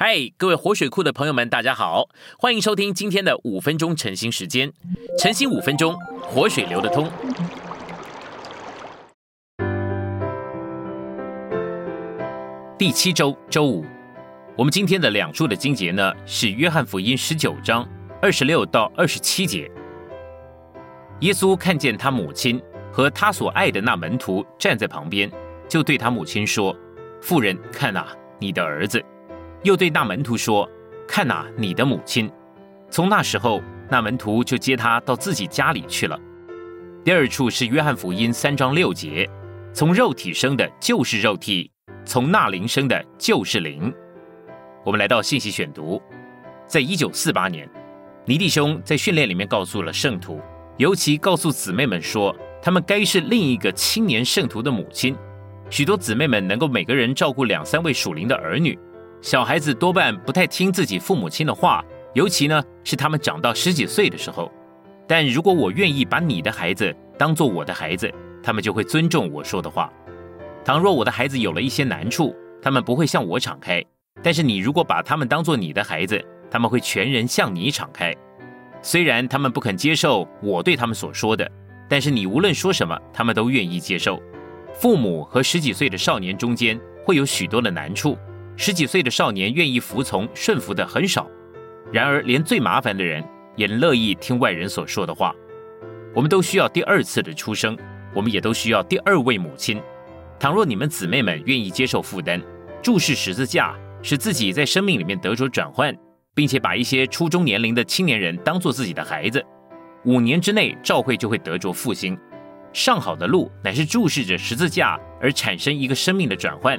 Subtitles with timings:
[0.00, 2.08] 嗨，各位活水库的朋友们，大家好，
[2.38, 4.72] 欢迎收听今天的五分钟晨兴时间。
[5.18, 7.10] 晨兴五分钟，活水流得通。
[12.78, 13.84] 第七周周五，
[14.56, 17.84] 我们今天的两处的经节呢是约翰福音十九章
[18.22, 19.68] 二十六到二十七节。
[21.22, 22.62] 耶稣看见他母亲
[22.92, 25.28] 和他所爱的那门徒站在旁边，
[25.68, 26.72] 就对他母亲说
[27.20, 28.06] ：“妇人，看啊，
[28.38, 29.04] 你的儿子。”
[29.62, 30.68] 又对那门徒说
[31.06, 32.30] ：“看哪，你的母亲。”
[32.90, 36.18] 从那时候，那门徒就接他到自己家里去了。
[37.04, 39.28] 第二处是约翰福音三章六节
[39.74, 41.70] ：“从肉体生的，就是肉体；
[42.04, 43.92] 从那灵生的，就是灵。”
[44.84, 46.00] 我们来到信息选读，
[46.66, 47.68] 在一九四八年，
[48.24, 50.40] 尼弟兄在训练里面告诉了圣徒，
[50.76, 55.16] 尤其告诉姊妹们说，他们该是另一个青年圣徒的母亲。
[55.68, 58.78] 许多姊妹们能够每个人照顾两三位属灵的儿女。
[59.20, 64.50] 小孩子多半不太听自己父母亲的话，尤其呢是他们长到十几岁的时候。
[65.06, 69.90] 但如果我愿意把你的孩子当做我的孩子，他们就会尊重我说的话。
[70.64, 73.80] 倘若我的孩子有了一些难处，他们不会向我敞开；
[74.22, 78.14] 但是你如果把他们当做你的孩子，他们会全人向你敞开。
[78.82, 81.50] 虽然他们不肯接受我对他们所说的，
[81.88, 84.22] 但是你无论说什么，他们都愿意接受。
[84.74, 88.16] 父母和十几岁的少年中间会有许多的难处。
[88.60, 91.30] 十几岁的少年愿意服从顺服的很少，
[91.92, 95.32] 然而连最麻烦的人也乐意听外人所说的话。
[96.12, 97.78] 我们都需要第二次的出生，
[98.12, 99.80] 我们也都需要第二位母亲。
[100.40, 102.42] 倘若你们姊妹们愿意接受负担，
[102.82, 105.96] 注视十字架，使自己在生命里面得着转换，
[106.34, 109.40] 并且把一些初中年龄的青年人当做自己的孩子，
[110.04, 112.18] 五年之内教会就会得着复兴。
[112.72, 116.76] 上好的路乃是注视着十字架而产生一个生命的转换。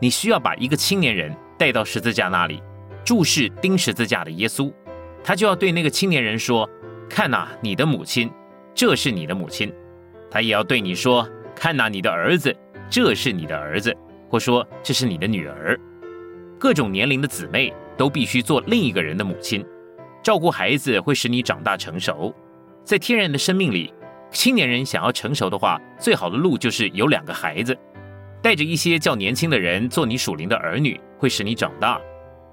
[0.00, 2.62] 你需要把一个青年人带到十字架那里，
[3.04, 4.72] 注视钉十字架的耶稣，
[5.24, 6.68] 他就要对那个青年人说
[7.08, 8.30] ：“看呐，你的母亲，
[8.74, 9.72] 这是你的母亲。”
[10.30, 12.54] 他也要对你说：“看呐，你的儿子，
[12.90, 13.96] 这是你的儿子。”
[14.28, 15.78] 或说：“这是你的女儿。”
[16.58, 19.64] 各种年龄的姊妹都必须做另一个人的母亲，
[20.22, 22.34] 照顾孩子会使你长大成熟。
[22.84, 23.94] 在天然的生命里，
[24.30, 27.76] 青年人想要成熟的话，最好的路就是有两个孩子。
[28.46, 32.00] 带着一些较年轻的人做你属灵的儿女，会使你长大。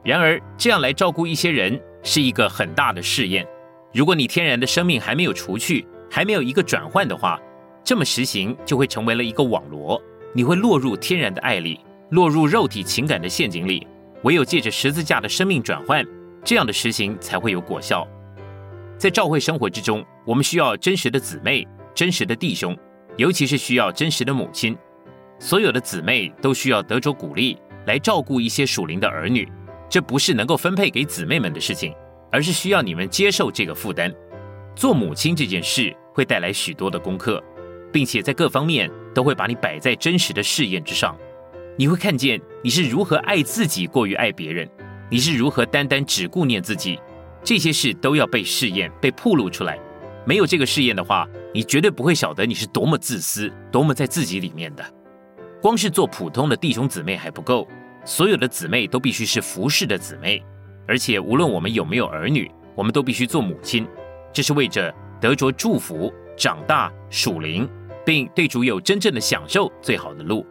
[0.04, 3.46] 然而，这样来照顾一些人是一个很大的试验。
[3.94, 7.40] 如果你天然的生命还没有除去，还没有一个转换的话，
[7.84, 10.02] 这么实行就会成为了一个网罗，
[10.34, 13.86] 你会落入天然的爱里，落入肉体情感的陷阱里。
[14.24, 16.04] 唯有借着十字架的生命转换，
[16.44, 18.04] 这样的实行才会有果效。
[18.98, 22.76] 在教会生活之中，我们需要真实的姊妹、真实的弟兄，
[23.16, 24.76] 尤其是需要真实的母亲。
[25.44, 29.46] 所有的姊妹都需要得着鼓励，来照顾一些属灵的儿女。
[29.90, 31.94] 这不是能够分配给姊妹们的事情，
[32.32, 34.10] 而是需要你们接受这个负担。
[34.74, 37.44] 做母亲这件事会带来许多的功课，
[37.92, 41.14] 并且在各方面都会把你摆在真实的试验之上。
[41.78, 44.66] 你会看见你是如何爱自己过于爱别人，
[45.12, 46.98] 你是如何单单只顾念自己。
[47.44, 49.78] 这些事都要被试验、被暴露出来。
[50.26, 54.86] 没有这个试验的话，你绝对不会晓得你是多么自私、多么在自己里面的。
[55.64, 57.66] 光是做普通的弟兄姊妹还不够，
[58.04, 60.44] 所有的姊妹都必须是服侍的姊妹，
[60.86, 63.88] 而且无论我们有没有儿女，我们都必须做母亲，
[64.34, 67.66] 这是为着得着祝福、长大属灵，
[68.06, 70.46] 并对主有真正的享受最好的路。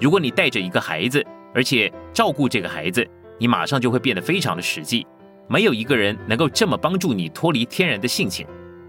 [0.00, 1.22] 如果你带着一个孩子，
[1.54, 3.06] 而且照顾这个孩子，
[3.38, 5.06] 你马上就会变得非常的实际。
[5.48, 8.46] 没有一个人能够这么帮助你脱离天然的性情，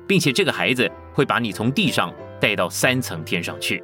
[0.07, 3.83] 并且这个孩子会把你从地上带到三层天上去。